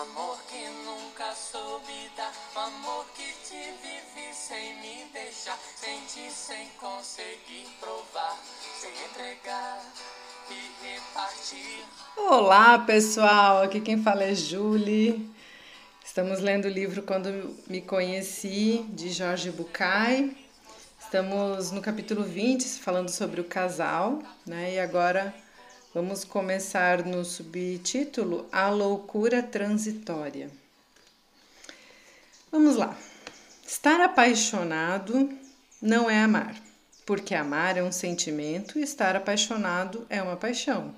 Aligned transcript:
amor 0.00 0.38
que 0.48 0.66
nunca 0.86 1.34
soube 1.34 2.10
dar, 2.16 2.32
amor 2.56 3.04
que 3.14 3.34
te 3.46 3.70
vive 3.82 4.32
sem 4.32 4.74
me 4.76 5.04
deixar, 5.12 5.58
senti 5.76 6.30
sem 6.30 6.68
conseguir 6.80 7.66
provar, 7.78 8.38
sem 8.80 8.90
entregar 9.04 9.82
e 10.50 10.86
repartir. 10.86 11.84
Olá, 12.16 12.78
pessoal. 12.78 13.62
Aqui 13.62 13.78
quem 13.82 14.02
fala 14.02 14.24
é 14.24 14.34
Julie. 14.34 15.30
Estamos 16.02 16.40
lendo 16.40 16.64
o 16.64 16.70
livro 16.70 17.02
Quando 17.02 17.54
Me 17.68 17.82
Conheci, 17.82 18.86
de 18.88 19.10
Jorge 19.10 19.50
Bucay. 19.50 20.34
Estamos 20.98 21.72
no 21.72 21.82
capítulo 21.82 22.24
20, 22.24 22.64
falando 22.80 23.10
sobre 23.10 23.42
o 23.42 23.44
casal, 23.44 24.22
né? 24.46 24.74
E 24.74 24.80
agora 24.80 25.34
vamos 25.92 26.24
começar 26.24 27.04
no 27.04 27.24
subtítulo 27.24 28.46
A 28.52 28.68
Loucura 28.68 29.42
Transitória. 29.42 30.50
Vamos 32.50 32.76
lá. 32.76 32.96
Estar 33.66 34.00
apaixonado 34.00 35.30
não 35.80 36.08
é 36.08 36.22
amar, 36.22 36.56
porque 37.04 37.34
amar 37.34 37.76
é 37.76 37.82
um 37.82 37.92
sentimento 37.92 38.78
e 38.78 38.82
estar 38.82 39.16
apaixonado 39.16 40.06
é 40.08 40.22
uma 40.22 40.36
paixão. 40.36 40.94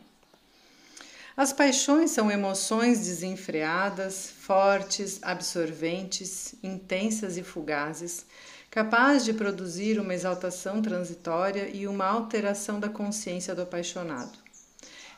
As 1.36 1.52
paixões 1.52 2.10
são 2.10 2.30
emoções 2.30 2.98
desenfreadas, 2.98 4.30
fortes, 4.30 5.18
absorventes, 5.22 6.54
intensas 6.62 7.36
e 7.36 7.42
fugazes 7.42 8.26
capaz 8.72 9.22
de 9.22 9.34
produzir 9.34 10.00
uma 10.00 10.14
exaltação 10.14 10.80
transitória 10.80 11.68
e 11.68 11.86
uma 11.86 12.06
alteração 12.06 12.80
da 12.80 12.88
consciência 12.88 13.54
do 13.54 13.60
apaixonado. 13.60 14.32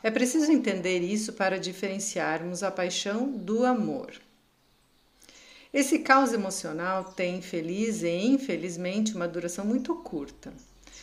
É 0.05 0.11
preciso 0.11 0.51
entender 0.51 0.99
isso 0.99 1.33
para 1.33 1.57
diferenciarmos 1.57 2.61
a 2.61 2.69
paixão 2.69 3.27
do 3.27 3.65
amor. 3.65 4.13
Esse 5.73 5.97
caos 5.97 6.31
emocional 6.31 7.05
tem, 7.05 7.41
feliz 7.41 8.03
e 8.03 8.15
infelizmente, 8.15 9.15
uma 9.15 9.27
duração 9.27 9.65
muito 9.65 9.95
curta. 9.95 10.53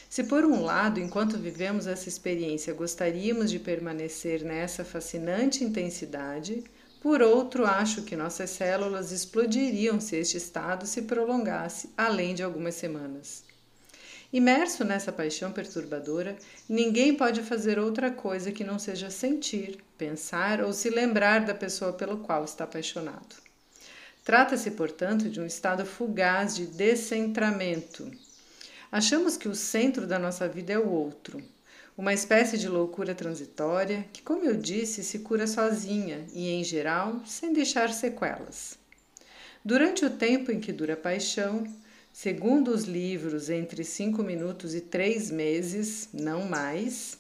Se, 0.09 0.23
por 0.23 0.45
um 0.45 0.63
lado, 0.63 1.01
enquanto 1.01 1.37
vivemos 1.37 1.89
essa 1.89 2.09
experiência, 2.09 2.73
gostaríamos 2.75 3.51
de 3.51 3.59
permanecer 3.59 4.45
nessa 4.45 4.85
fascinante 4.85 5.65
intensidade, 5.65 6.63
por 7.01 7.21
outro, 7.21 7.67
acho 7.67 8.03
que 8.03 8.15
nossas 8.15 8.51
células 8.51 9.11
explodiriam 9.11 9.99
se 9.99 10.15
este 10.15 10.37
estado 10.37 10.87
se 10.87 11.03
prolongasse 11.03 11.91
além 11.97 12.37
de 12.37 12.45
algumas 12.45 12.77
semanas. 12.77 13.43
Imerso 14.33 14.83
nessa 14.83 15.13
paixão 15.13 15.53
perturbadora, 15.53 16.39
ninguém 16.67 17.15
pode 17.15 17.43
fazer 17.43 17.79
outra 17.79 18.11
coisa 18.11 18.51
que 18.51 18.65
não 18.65 18.79
seja 18.79 19.11
sentir, 19.11 19.79
pensar 19.99 20.63
ou 20.63 20.73
se 20.73 20.89
lembrar 20.89 21.45
da 21.45 21.55
pessoa 21.55 21.93
pelo 21.93 22.19
qual 22.19 22.43
está 22.45 22.65
apaixonado. 22.65 23.37
Trata-se, 24.25 24.71
portanto, 24.71 25.29
de 25.29 25.39
um 25.39 25.45
estado 25.45 25.85
fugaz 25.85 26.55
de 26.55 26.67
descentramento. 26.67 28.11
Achamos 28.91 29.37
que 29.37 29.49
o 29.49 29.55
centro 29.55 30.07
da 30.07 30.19
nossa 30.19 30.49
vida 30.49 30.73
é 30.73 30.79
o 30.79 30.89
outro, 30.89 31.43
uma 31.97 32.15
espécie 32.15 32.57
de 32.57 32.69
loucura 32.69 33.15
transitória 33.15 34.07
que, 34.15 34.23
como 34.23 34.45
eu 34.45 34.57
disse, 34.57 35.05
se 35.05 35.19
cura 35.19 35.47
sozinha 35.47 36.25
e, 36.33 36.49
em 36.49 36.65
geral, 36.65 37.21
sem 37.27 37.53
deixar 37.53 37.93
sequelas. 37.93 38.79
Durante 39.63 40.05
o 40.07 40.11
tempo 40.11 40.51
em 40.51 40.59
que 40.59 40.73
dura 40.73 40.95
a 40.95 40.97
paixão, 40.97 41.65
segundo 42.13 42.69
os 42.71 42.85
livros, 42.85 43.49
entre 43.49 43.83
cinco 43.85 44.23
minutos 44.23 44.75
e 44.75 44.81
três 44.81 45.31
meses, 45.31 46.09
não 46.13 46.45
mais, 46.45 47.19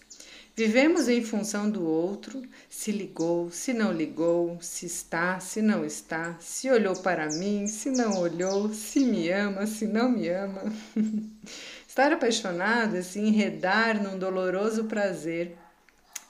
vivemos 0.55 1.09
em 1.09 1.23
função 1.23 1.71
do 1.71 1.85
outro, 1.87 2.43
se 2.69 2.93
ligou, 2.93 3.51
se 3.51 3.73
não 3.73 3.93
ligou, 3.93 4.59
se 4.61 4.87
está, 4.87 5.41
se 5.41 5.63
não 5.63 5.85
está, 5.85 6.37
se 6.41 6.71
olhou 6.71 6.95
para 6.97 7.27
mim, 7.31 7.67
se 7.67 7.91
não 7.91 8.21
olhou, 8.21 8.73
se 8.73 9.01
me 9.01 9.31
ama, 9.31 9.67
se 9.67 9.87
não 9.87 10.11
me 10.11 10.29
ama. 10.29 10.63
Estar 11.89 12.13
apaixonado 12.13 12.97
é 12.97 13.03
se 13.03 13.19
enredar 13.19 14.03
num 14.03 14.19
doloroso 14.19 14.85
prazer, 14.85 15.57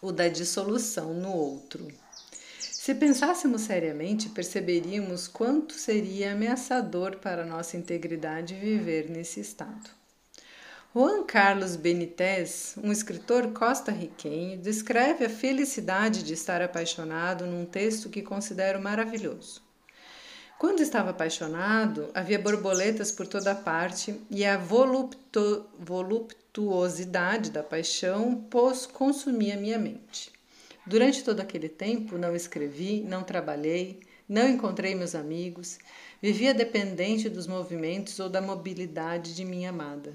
o 0.00 0.10
da 0.10 0.28
dissolução 0.28 1.14
no 1.14 1.32
outro. 1.32 1.86
Se 2.84 2.96
pensássemos 2.96 3.60
seriamente, 3.60 4.28
perceberíamos 4.28 5.28
quanto 5.28 5.72
seria 5.72 6.32
ameaçador 6.32 7.18
para 7.18 7.46
nossa 7.46 7.76
integridade 7.76 8.56
viver 8.56 9.08
nesse 9.08 9.38
estado. 9.38 9.88
Juan 10.92 11.22
Carlos 11.22 11.76
Benitez, 11.76 12.74
um 12.82 12.90
escritor 12.90 13.52
costa-riquenho, 13.52 14.58
descreve 14.58 15.26
a 15.26 15.30
felicidade 15.30 16.24
de 16.24 16.34
estar 16.34 16.60
apaixonado 16.60 17.46
num 17.46 17.64
texto 17.64 18.08
que 18.08 18.20
considero 18.20 18.82
maravilhoso. 18.82 19.62
Quando 20.58 20.80
estava 20.80 21.10
apaixonado, 21.10 22.10
havia 22.12 22.40
borboletas 22.40 23.12
por 23.12 23.28
toda 23.28 23.54
parte 23.54 24.20
e 24.28 24.44
a 24.44 24.56
volupto, 24.56 25.66
voluptuosidade 25.78 27.52
da 27.52 27.62
paixão 27.62 28.34
pos, 28.50 28.86
consumia 28.86 29.56
minha 29.56 29.78
mente. 29.78 30.31
Durante 30.86 31.22
todo 31.22 31.40
aquele 31.40 31.68
tempo, 31.68 32.18
não 32.18 32.34
escrevi, 32.34 33.00
não 33.00 33.22
trabalhei, 33.22 34.00
não 34.28 34.48
encontrei 34.48 34.94
meus 34.94 35.14
amigos, 35.14 35.78
vivia 36.20 36.52
dependente 36.52 37.28
dos 37.28 37.46
movimentos 37.46 38.18
ou 38.18 38.28
da 38.28 38.40
mobilidade 38.40 39.34
de 39.34 39.44
minha 39.44 39.70
amada. 39.70 40.12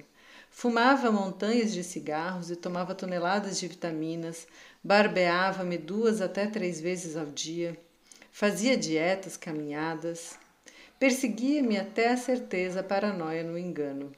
Fumava 0.49 1.11
montanhas 1.11 1.71
de 1.73 1.83
cigarros 1.83 2.49
e 2.49 2.55
tomava 2.55 2.95
toneladas 2.95 3.59
de 3.59 3.67
vitaminas, 3.67 4.47
barbeava-me 4.83 5.77
duas 5.77 6.21
até 6.21 6.47
três 6.47 6.81
vezes 6.81 7.15
ao 7.15 7.25
dia 7.25 7.77
Fazia 8.39 8.77
dietas, 8.77 9.35
caminhadas, 9.35 10.37
perseguia-me 10.99 11.75
até 11.75 12.11
a 12.11 12.17
certeza 12.17 12.83
paranoia 12.83 13.41
no 13.41 13.57
engano. 13.57 14.11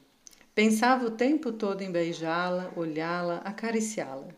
Pensava 0.54 1.06
o 1.06 1.10
tempo 1.10 1.50
todo 1.50 1.80
em 1.80 1.90
beijá-la, 1.90 2.70
olhá-la, 2.76 3.38
acariciá-la. 3.38 4.28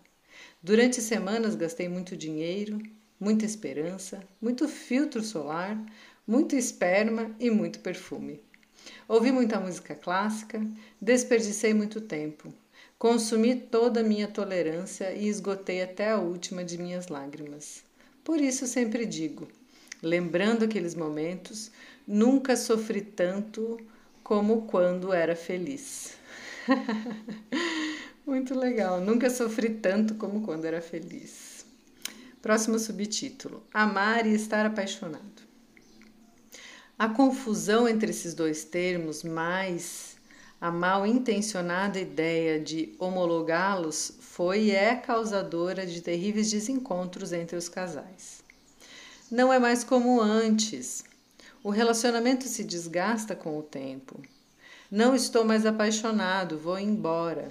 Durante 0.62 1.00
semanas 1.00 1.56
gastei 1.56 1.88
muito 1.88 2.16
dinheiro, 2.16 2.78
muita 3.18 3.44
esperança, 3.44 4.22
muito 4.40 4.68
filtro 4.68 5.20
solar, 5.20 5.76
muito 6.24 6.54
esperma 6.54 7.34
e 7.40 7.50
muito 7.50 7.80
perfume. 7.80 8.40
Ouvi 9.08 9.32
muita 9.32 9.58
música 9.58 9.96
clássica, 9.96 10.64
desperdicei 11.00 11.74
muito 11.74 12.00
tempo. 12.00 12.54
Consumi 12.96 13.56
toda 13.56 14.00
a 14.00 14.04
minha 14.04 14.28
tolerância 14.28 15.12
e 15.12 15.26
esgotei 15.26 15.82
até 15.82 16.12
a 16.12 16.18
última 16.18 16.62
de 16.62 16.78
minhas 16.78 17.08
lágrimas. 17.08 17.82
Por 18.22 18.40
isso 18.40 18.64
sempre 18.68 19.04
digo: 19.04 19.48
Lembrando 20.00 20.64
aqueles 20.64 20.94
momentos, 20.94 21.72
nunca 22.06 22.54
sofri 22.54 23.00
tanto 23.00 23.80
como 24.22 24.62
quando 24.68 25.12
era 25.12 25.34
feliz. 25.34 26.16
Muito 28.26 28.54
legal, 28.58 29.00
nunca 29.00 29.28
sofri 29.28 29.70
tanto 29.70 30.14
como 30.14 30.42
quando 30.42 30.64
era 30.64 30.80
feliz. 30.80 31.66
Próximo 32.40 32.78
subtítulo: 32.78 33.62
Amar 33.72 34.26
e 34.26 34.34
estar 34.34 34.64
apaixonado. 34.64 35.42
A 36.98 37.08
confusão 37.08 37.88
entre 37.88 38.10
esses 38.10 38.34
dois 38.34 38.64
termos, 38.64 39.22
mais 39.22 40.16
a 40.60 40.70
mal 40.70 41.06
intencionada 41.06 41.98
ideia 41.98 42.60
de 42.60 42.94
homologá-los, 42.98 44.12
foi 44.20 44.64
e 44.66 44.70
é 44.70 44.94
causadora 44.94 45.84
de 45.84 46.00
terríveis 46.00 46.50
desencontros 46.50 47.32
entre 47.32 47.56
os 47.56 47.68
casais 47.68 48.42
não 49.32 49.50
é 49.50 49.58
mais 49.58 49.82
como 49.82 50.20
antes. 50.20 51.02
O 51.64 51.70
relacionamento 51.70 52.46
se 52.46 52.62
desgasta 52.62 53.34
com 53.34 53.58
o 53.58 53.62
tempo. 53.62 54.20
Não 54.90 55.16
estou 55.16 55.42
mais 55.42 55.64
apaixonado, 55.64 56.58
vou 56.58 56.78
embora. 56.78 57.50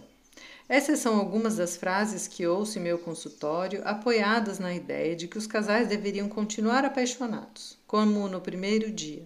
Essas 0.69 0.99
são 0.99 1.17
algumas 1.17 1.57
das 1.57 1.75
frases 1.75 2.27
que 2.27 2.47
ouço 2.47 2.79
em 2.79 2.81
meu 2.81 2.97
consultório, 2.97 3.81
apoiadas 3.83 4.59
na 4.59 4.73
ideia 4.73 5.15
de 5.15 5.27
que 5.27 5.37
os 5.37 5.47
casais 5.47 5.87
deveriam 5.87 6.29
continuar 6.29 6.85
apaixonados, 6.85 7.77
como 7.85 8.27
no 8.29 8.39
primeiro 8.39 8.91
dia. 8.91 9.25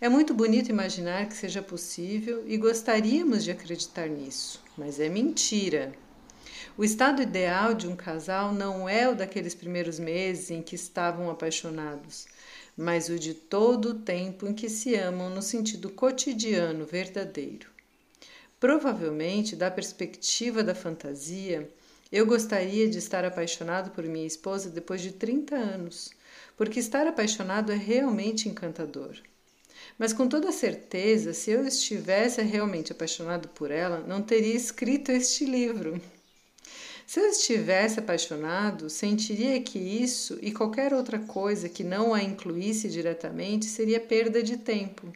É 0.00 0.08
muito 0.08 0.32
bonito 0.34 0.68
imaginar 0.68 1.26
que 1.26 1.34
seja 1.34 1.62
possível 1.62 2.44
e 2.46 2.56
gostaríamos 2.56 3.44
de 3.44 3.50
acreditar 3.50 4.08
nisso, 4.08 4.62
mas 4.76 5.00
é 5.00 5.08
mentira. 5.08 5.92
O 6.78 6.84
estado 6.84 7.22
ideal 7.22 7.72
de 7.72 7.88
um 7.88 7.96
casal 7.96 8.52
não 8.52 8.88
é 8.88 9.08
o 9.08 9.14
daqueles 9.14 9.54
primeiros 9.54 9.98
meses 9.98 10.50
em 10.50 10.60
que 10.60 10.74
estavam 10.74 11.30
apaixonados, 11.30 12.26
mas 12.76 13.08
o 13.08 13.18
de 13.18 13.32
todo 13.32 13.90
o 13.90 13.94
tempo 13.94 14.46
em 14.46 14.52
que 14.52 14.68
se 14.68 14.94
amam 14.94 15.30
no 15.30 15.40
sentido 15.40 15.88
cotidiano 15.88 16.84
verdadeiro. 16.84 17.75
Provavelmente, 18.58 19.54
da 19.54 19.70
perspectiva 19.70 20.62
da 20.64 20.74
fantasia, 20.74 21.70
eu 22.10 22.24
gostaria 22.24 22.88
de 22.88 22.98
estar 22.98 23.24
apaixonado 23.24 23.90
por 23.90 24.04
minha 24.04 24.26
esposa 24.26 24.70
depois 24.70 25.02
de 25.02 25.12
30 25.12 25.54
anos, 25.54 26.10
porque 26.56 26.80
estar 26.80 27.06
apaixonado 27.06 27.70
é 27.70 27.76
realmente 27.76 28.48
encantador. 28.48 29.16
Mas 29.98 30.12
com 30.12 30.26
toda 30.26 30.52
certeza, 30.52 31.34
se 31.34 31.50
eu 31.50 31.66
estivesse 31.66 32.40
realmente 32.42 32.92
apaixonado 32.92 33.48
por 33.48 33.70
ela, 33.70 34.00
não 34.00 34.22
teria 34.22 34.54
escrito 34.54 35.10
este 35.10 35.44
livro. 35.44 36.00
Se 37.06 37.20
eu 37.20 37.26
estivesse 37.26 38.00
apaixonado, 38.00 38.88
sentiria 38.88 39.60
que 39.60 39.78
isso 39.78 40.38
e 40.40 40.50
qualquer 40.50 40.94
outra 40.94 41.18
coisa 41.18 41.68
que 41.68 41.84
não 41.84 42.12
a 42.14 42.22
incluísse 42.22 42.88
diretamente 42.88 43.66
seria 43.66 44.00
perda 44.00 44.42
de 44.42 44.56
tempo. 44.56 45.12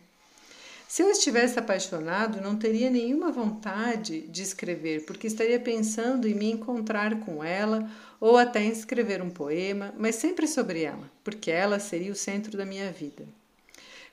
Se 0.91 1.03
eu 1.03 1.09
estivesse 1.09 1.57
apaixonado, 1.57 2.41
não 2.41 2.57
teria 2.57 2.91
nenhuma 2.91 3.31
vontade 3.31 4.23
de 4.23 4.43
escrever, 4.43 5.05
porque 5.05 5.29
estaria 5.29 5.61
pensando 5.61 6.27
em 6.27 6.35
me 6.35 6.51
encontrar 6.51 7.21
com 7.21 7.45
ela 7.45 7.89
ou 8.19 8.37
até 8.37 8.61
em 8.65 8.73
escrever 8.73 9.23
um 9.23 9.31
poema, 9.31 9.95
mas 9.97 10.17
sempre 10.17 10.49
sobre 10.49 10.83
ela, 10.83 11.09
porque 11.23 11.49
ela 11.49 11.79
seria 11.79 12.11
o 12.11 12.17
centro 12.17 12.59
da 12.59 12.65
minha 12.65 12.91
vida. 12.91 13.25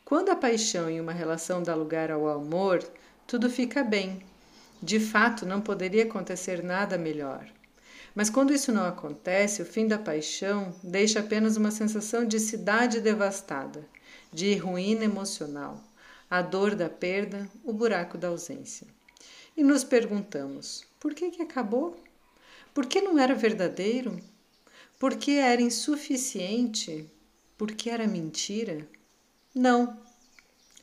Quando 0.06 0.30
a 0.30 0.36
paixão 0.36 0.88
em 0.88 1.02
uma 1.02 1.14
relação 1.14 1.64
dá 1.64 1.74
lugar 1.74 2.12
ao 2.12 2.28
amor, 2.28 2.88
tudo 3.26 3.50
fica 3.50 3.84
bem. 3.84 4.22
De 4.80 5.00
fato, 5.00 5.48
não 5.48 5.60
poderia 5.60 6.04
acontecer 6.04 6.64
nada 6.64 6.96
melhor. 6.96 7.44
Mas 8.14 8.30
quando 8.30 8.54
isso 8.54 8.72
não 8.72 8.86
acontece, 8.86 9.64
o 9.64 9.66
fim 9.66 9.88
da 9.88 9.98
paixão 9.98 10.76
deixa 10.84 11.22
apenas 11.22 11.58
uma 11.58 11.72
sensação 11.72 12.24
de 12.24 12.40
cidade 12.40 13.02
devastada, 13.02 13.84
de 14.32 14.54
ruína 14.58 15.06
emocional, 15.06 15.84
a 16.30 16.42
dor 16.42 16.76
da 16.76 16.90
perda, 16.90 17.50
o 17.64 17.72
buraco 17.72 18.18
da 18.18 18.28
ausência. 18.28 18.88
E 19.56 19.64
nos 19.64 19.84
perguntamos: 19.84 20.86
por 21.00 21.14
que, 21.14 21.32
que 21.32 21.42
acabou? 21.42 21.98
Por 22.74 22.86
que 22.86 23.02
não 23.02 23.18
era 23.18 23.34
verdadeiro? 23.34 24.20
Por 25.00 25.16
que 25.16 25.38
era 25.38 25.62
insuficiente? 25.62 27.10
Por 27.58 27.72
que 27.72 27.90
era 27.90 28.08
mentira? 28.08 28.88
Não. 29.54 30.00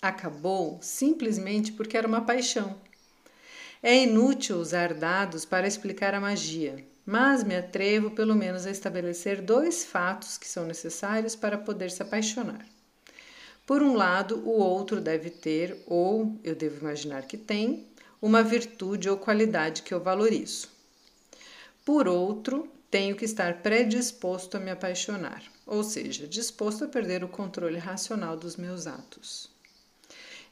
Acabou 0.00 0.78
simplesmente 0.82 1.72
porque 1.72 1.96
era 1.96 2.08
uma 2.08 2.20
paixão. 2.20 2.80
É 3.82 4.02
inútil 4.02 4.56
usar 4.56 4.94
dados 4.94 5.44
para 5.44 5.68
explicar 5.68 6.14
a 6.14 6.20
magia, 6.20 6.84
mas 7.04 7.44
me 7.44 7.54
atrevo 7.54 8.10
pelo 8.10 8.34
menos 8.34 8.66
a 8.66 8.70
estabelecer 8.70 9.42
dois 9.42 9.84
fatos 9.84 10.38
que 10.38 10.48
são 10.48 10.64
necessários 10.64 11.36
para 11.36 11.58
poder 11.58 11.90
se 11.90 12.02
apaixonar. 12.02 12.64
Por 13.66 13.82
um 13.82 13.94
lado, 13.94 14.46
o 14.46 14.50
outro 14.50 15.00
deve 15.00 15.30
ter, 15.30 15.82
ou 15.86 16.38
eu 16.44 16.54
devo 16.54 16.80
imaginar 16.80 17.22
que 17.26 17.38
tem, 17.38 17.86
uma 18.20 18.42
virtude 18.42 19.08
ou 19.08 19.16
qualidade 19.16 19.82
que 19.82 19.92
eu 19.92 20.00
valorizo. 20.00 20.68
Por 21.84 22.06
outro, 22.06 22.68
tenho 22.90 23.16
que 23.16 23.24
estar 23.24 23.62
predisposto 23.62 24.56
a 24.56 24.60
me 24.60 24.70
apaixonar, 24.70 25.42
ou 25.66 25.82
seja, 25.82 26.26
disposto 26.26 26.84
a 26.84 26.88
perder 26.88 27.24
o 27.24 27.28
controle 27.28 27.78
racional 27.78 28.36
dos 28.36 28.56
meus 28.56 28.86
atos. 28.86 29.50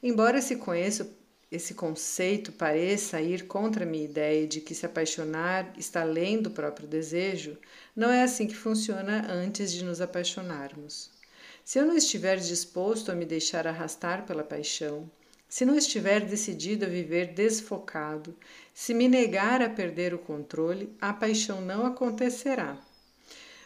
Embora 0.01 0.41
se 0.41 0.55
conheça 0.55 1.09
esse 1.51 1.75
conceito 1.75 2.51
pareça 2.51 3.21
ir 3.21 3.45
contra 3.45 3.85
a 3.85 3.87
minha 3.87 4.05
ideia 4.05 4.47
de 4.47 4.59
que 4.59 4.73
se 4.73 4.87
apaixonar 4.87 5.71
está 5.77 6.01
além 6.01 6.41
do 6.41 6.49
próprio 6.49 6.87
desejo, 6.87 7.55
não 7.95 8.09
é 8.09 8.23
assim 8.23 8.47
que 8.47 8.55
funciona 8.55 9.31
antes 9.31 9.71
de 9.71 9.83
nos 9.83 10.01
apaixonarmos. 10.01 11.11
Se 11.63 11.79
eu 11.79 11.85
não 11.85 11.95
estiver 11.95 12.37
disposto 12.37 13.11
a 13.11 13.15
me 13.15 13.25
deixar 13.25 13.65
arrastar 13.65 14.25
pela 14.25 14.43
paixão, 14.43 15.09
se 15.47 15.65
não 15.65 15.77
estiver 15.77 16.25
decidido 16.25 16.83
a 16.83 16.89
viver 16.89 17.27
desfocado, 17.27 18.35
se 18.73 18.93
me 18.93 19.07
negar 19.07 19.61
a 19.61 19.69
perder 19.69 20.13
o 20.13 20.19
controle, 20.19 20.93
a 20.99 21.13
paixão 21.13 21.61
não 21.61 21.85
acontecerá. 21.85 22.77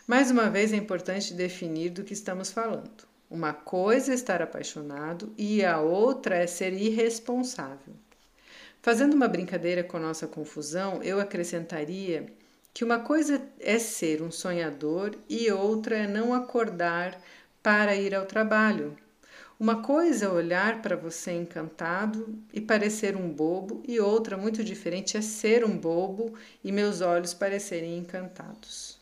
Mais 0.06 0.30
uma 0.30 0.50
vez 0.50 0.74
é 0.74 0.76
importante 0.76 1.34
definir 1.34 1.90
do 1.90 2.04
que 2.04 2.14
estamos 2.14 2.52
falando. 2.52 3.08
Uma 3.32 3.52
coisa 3.52 4.12
é 4.12 4.16
estar 4.16 4.42
apaixonado 4.42 5.34
e 5.38 5.66
a 5.66 5.82
outra 5.82 6.36
é 6.36 6.46
ser 6.46 6.74
irresponsável. 6.74 7.96
Fazendo 8.82 9.16
uma 9.16 9.28
brincadeira 9.28 9.84
com 9.84 9.98
nossa 9.98 10.28
confusão, 10.28 11.02
eu 11.02 11.20
acrescentaria 11.20 12.28
que 12.74 12.84
uma 12.84 13.00
coisa 13.00 13.42
é 13.60 13.80
ser 13.80 14.22
um 14.22 14.30
sonhador 14.30 15.16
e 15.28 15.52
outra 15.52 15.98
é 15.98 16.08
não 16.08 16.34
acordar 16.34 17.20
para 17.68 17.98
ir 17.98 18.16
ao 18.16 18.26
trabalho. 18.26 18.96
Uma 19.60 19.82
coisa 19.82 20.28
é 20.28 20.30
olhar 20.30 20.82
para 20.82 20.96
você 20.96 21.34
encantado 21.34 22.42
e 22.54 22.62
parecer 22.62 23.14
um 23.18 23.28
bobo, 23.28 23.84
e 23.86 24.00
outra 24.00 24.38
muito 24.38 24.64
diferente 24.64 25.18
é 25.18 25.22
ser 25.22 25.66
um 25.66 25.78
bobo 25.78 26.34
e 26.64 26.72
meus 26.72 27.02
olhos 27.02 27.34
parecerem 27.34 27.98
encantados. 27.98 28.98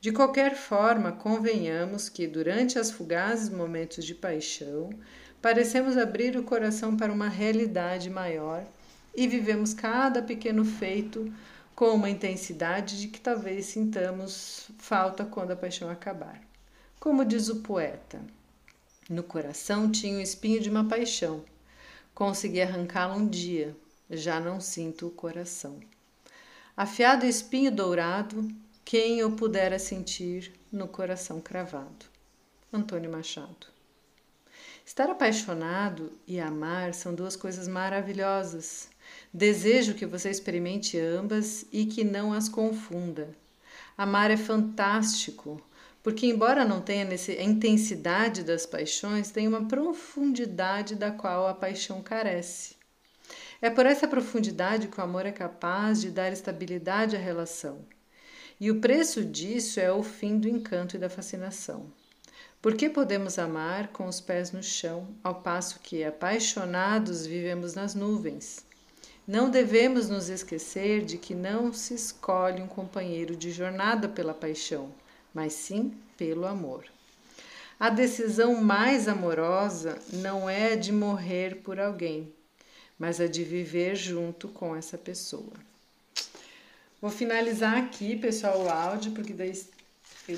De 0.00 0.10
qualquer 0.10 0.56
forma, 0.56 1.12
convenhamos 1.12 2.08
que, 2.08 2.26
durante 2.26 2.80
as 2.80 2.90
fugazes 2.90 3.48
momentos 3.48 4.04
de 4.04 4.16
paixão, 4.16 4.90
parecemos 5.40 5.96
abrir 5.96 6.36
o 6.36 6.42
coração 6.42 6.96
para 6.96 7.12
uma 7.12 7.28
realidade 7.28 8.10
maior 8.10 8.66
e 9.14 9.28
vivemos 9.28 9.72
cada 9.72 10.20
pequeno 10.20 10.64
feito 10.64 11.32
com 11.76 11.90
uma 11.90 12.10
intensidade 12.10 13.00
de 13.00 13.06
que 13.06 13.20
talvez 13.20 13.66
sintamos 13.66 14.68
falta 14.78 15.24
quando 15.24 15.52
a 15.52 15.56
paixão 15.56 15.88
acabar. 15.88 16.43
Como 17.04 17.22
diz 17.22 17.50
o 17.50 17.56
poeta, 17.56 18.18
no 19.10 19.22
coração 19.22 19.92
tinha 19.92 20.16
o 20.16 20.22
espinho 20.22 20.58
de 20.58 20.70
uma 20.70 20.88
paixão. 20.88 21.44
Consegui 22.14 22.62
arrancá-lo 22.62 23.16
um 23.16 23.28
dia, 23.28 23.76
já 24.08 24.40
não 24.40 24.58
sinto 24.58 25.08
o 25.08 25.10
coração. 25.10 25.80
Afiado 26.74 27.26
espinho 27.26 27.70
dourado, 27.70 28.48
quem 28.86 29.18
eu 29.18 29.32
pudera 29.32 29.78
sentir 29.78 30.50
no 30.72 30.88
coração 30.88 31.42
cravado. 31.42 32.06
Antônio 32.72 33.12
Machado. 33.12 33.66
Estar 34.82 35.10
apaixonado 35.10 36.10
e 36.26 36.40
amar 36.40 36.94
são 36.94 37.14
duas 37.14 37.36
coisas 37.36 37.68
maravilhosas. 37.68 38.88
Desejo 39.30 39.92
que 39.92 40.06
você 40.06 40.30
experimente 40.30 40.98
ambas 40.98 41.66
e 41.70 41.84
que 41.84 42.02
não 42.02 42.32
as 42.32 42.48
confunda. 42.48 43.28
Amar 43.94 44.30
é 44.30 44.38
fantástico, 44.38 45.60
porque, 46.04 46.26
embora 46.26 46.66
não 46.66 46.82
tenha 46.82 47.08
a 47.08 47.42
intensidade 47.42 48.44
das 48.44 48.66
paixões, 48.66 49.30
tem 49.30 49.48
uma 49.48 49.66
profundidade 49.66 50.94
da 50.94 51.10
qual 51.10 51.48
a 51.48 51.54
paixão 51.54 52.02
carece. 52.02 52.76
É 53.62 53.70
por 53.70 53.86
essa 53.86 54.06
profundidade 54.06 54.88
que 54.88 55.00
o 55.00 55.02
amor 55.02 55.24
é 55.24 55.32
capaz 55.32 56.02
de 56.02 56.10
dar 56.10 56.30
estabilidade 56.30 57.16
à 57.16 57.18
relação. 57.18 57.86
E 58.60 58.70
o 58.70 58.82
preço 58.82 59.24
disso 59.24 59.80
é 59.80 59.90
o 59.90 60.02
fim 60.02 60.38
do 60.38 60.46
encanto 60.46 60.94
e 60.94 60.98
da 60.98 61.08
fascinação. 61.08 61.90
Porque 62.60 62.90
podemos 62.90 63.38
amar 63.38 63.88
com 63.88 64.06
os 64.06 64.20
pés 64.20 64.52
no 64.52 64.62
chão, 64.62 65.08
ao 65.24 65.36
passo 65.36 65.80
que, 65.80 66.04
apaixonados, 66.04 67.24
vivemos 67.24 67.72
nas 67.72 67.94
nuvens. 67.94 68.62
Não 69.26 69.48
devemos 69.48 70.10
nos 70.10 70.28
esquecer 70.28 71.02
de 71.02 71.16
que 71.16 71.34
não 71.34 71.72
se 71.72 71.94
escolhe 71.94 72.60
um 72.60 72.68
companheiro 72.68 73.34
de 73.34 73.50
jornada 73.50 74.06
pela 74.06 74.34
paixão, 74.34 74.92
mas 75.34 75.52
sim 75.52 75.92
pelo 76.16 76.46
amor. 76.46 76.84
A 77.78 77.90
decisão 77.90 78.62
mais 78.62 79.08
amorosa 79.08 79.98
não 80.12 80.48
é 80.48 80.76
de 80.76 80.92
morrer 80.92 81.56
por 81.56 81.80
alguém, 81.80 82.32
mas 82.98 83.20
a 83.20 83.26
de 83.26 83.42
viver 83.42 83.96
junto 83.96 84.48
com 84.48 84.76
essa 84.76 84.96
pessoa. 84.96 85.52
Vou 87.00 87.10
finalizar 87.10 87.76
aqui, 87.76 88.16
pessoal, 88.16 88.62
o 88.62 88.70
áudio, 88.70 89.12
porque 89.12 89.32
daí 89.32 89.52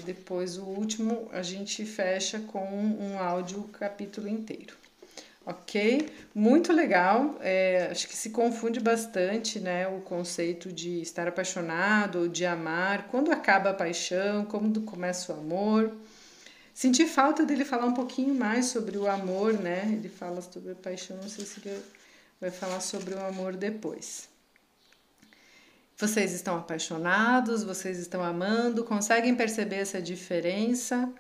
depois 0.04 0.56
o 0.56 0.64
último 0.64 1.28
a 1.30 1.42
gente 1.42 1.85
fecha 1.85 2.40
com 2.40 2.66
um 2.66 3.18
áudio 3.18 3.62
capítulo 3.64 4.26
inteiro. 4.26 4.75
Ok? 5.47 6.11
Muito 6.35 6.73
legal. 6.73 7.37
É, 7.41 7.88
acho 7.93 8.09
que 8.09 8.17
se 8.17 8.31
confunde 8.31 8.81
bastante, 8.81 9.61
né? 9.61 9.87
O 9.87 10.00
conceito 10.00 10.73
de 10.73 11.00
estar 11.00 11.29
apaixonado 11.29 12.19
ou 12.19 12.29
de 12.29 12.45
amar. 12.45 13.07
Quando 13.07 13.31
acaba 13.31 13.71
a 13.71 13.75
paixão, 13.75 14.45
quando 14.45 14.81
começa 14.81 15.33
o 15.33 15.38
amor. 15.38 15.97
Senti 16.75 17.07
falta 17.07 17.45
dele 17.47 17.65
falar 17.65 17.87
um 17.87 17.95
pouquinho 17.95 18.35
mais 18.35 18.67
sobre 18.67 18.99
o 18.99 19.09
amor, 19.09 19.53
né? 19.55 19.88
Ele 19.93 20.09
fala 20.09 20.43
sobre 20.43 20.73
a 20.73 20.75
paixão, 20.75 21.17
não 21.17 21.29
sei 21.29 21.45
se 21.47 21.61
ele 21.65 21.81
vai 22.41 22.50
falar 22.50 22.81
sobre 22.81 23.15
o 23.15 23.25
amor 23.25 23.55
depois. 23.55 24.29
Vocês 25.97 26.33
estão 26.33 26.59
apaixonados, 26.59 27.62
vocês 27.62 27.99
estão 27.99 28.23
amando, 28.23 28.85
conseguem 28.85 29.35
perceber 29.35 29.76
essa 29.76 30.03
diferença? 30.03 31.11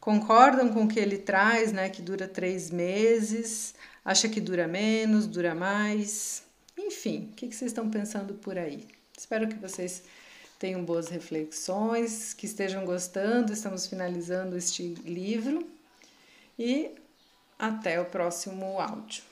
Concordam 0.00 0.72
com 0.72 0.84
o 0.84 0.88
que 0.88 0.98
ele 0.98 1.18
traz, 1.18 1.72
né? 1.72 1.88
Que 1.88 2.00
dura 2.00 2.28
três 2.28 2.70
meses, 2.70 3.74
acha 4.04 4.28
que 4.28 4.40
dura 4.40 4.66
menos, 4.66 5.26
dura 5.26 5.54
mais? 5.54 6.42
Enfim, 6.76 7.30
o 7.32 7.34
que 7.34 7.46
vocês 7.46 7.70
estão 7.70 7.90
pensando 7.90 8.34
por 8.34 8.56
aí? 8.56 8.86
Espero 9.16 9.48
que 9.48 9.56
vocês 9.56 10.04
tenham 10.58 10.84
boas 10.84 11.08
reflexões, 11.08 12.32
que 12.34 12.46
estejam 12.46 12.84
gostando. 12.84 13.52
Estamos 13.52 13.86
finalizando 13.86 14.56
este 14.56 14.94
livro 15.04 15.68
e 16.58 16.90
até 17.58 18.00
o 18.00 18.04
próximo 18.04 18.80
áudio. 18.80 19.27